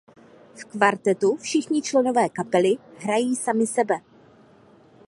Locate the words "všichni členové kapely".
1.35-2.75